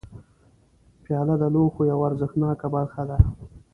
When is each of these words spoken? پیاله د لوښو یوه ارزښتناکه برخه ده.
پیاله 1.03 1.35
د 1.39 1.43
لوښو 1.53 1.81
یوه 1.91 2.03
ارزښتناکه 2.09 2.67
برخه 2.75 3.03
ده. 3.09 3.17